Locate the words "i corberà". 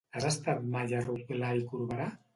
1.61-2.13